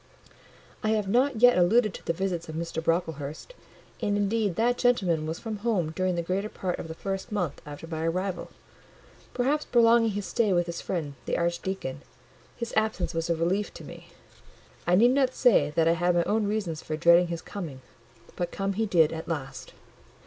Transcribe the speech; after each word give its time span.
I 0.81 0.89
have 0.97 1.07
not 1.07 1.43
yet 1.43 1.59
alluded 1.59 1.93
to 1.93 2.03
the 2.03 2.11
visits 2.11 2.49
of 2.49 2.55
Mr. 2.55 2.83
Brocklehurst; 2.83 3.53
and 4.01 4.17
indeed 4.17 4.55
that 4.55 4.79
gentleman 4.79 5.27
was 5.27 5.37
from 5.37 5.57
home 5.57 5.91
during 5.91 6.15
the 6.15 6.23
greater 6.23 6.49
part 6.49 6.79
of 6.79 6.87
the 6.87 6.95
first 6.95 7.31
month 7.31 7.61
after 7.67 7.85
my 7.85 8.07
arrival; 8.07 8.49
perhaps 9.35 9.63
prolonging 9.63 10.13
his 10.13 10.25
stay 10.25 10.53
with 10.53 10.65
his 10.65 10.81
friend 10.81 11.13
the 11.27 11.37
archdeacon: 11.37 12.01
his 12.55 12.73
absence 12.75 13.13
was 13.13 13.29
a 13.29 13.35
relief 13.35 13.71
to 13.75 13.83
me. 13.83 14.07
I 14.87 14.95
need 14.95 15.11
not 15.11 15.35
say 15.35 15.69
that 15.75 15.87
I 15.87 15.93
had 15.93 16.15
my 16.15 16.23
own 16.23 16.47
reasons 16.47 16.81
for 16.81 16.97
dreading 16.97 17.27
his 17.27 17.43
coming: 17.43 17.81
but 18.35 18.51
come 18.51 18.73
he 18.73 18.87
did 18.87 19.13
at 19.13 19.27
last. 19.27 19.73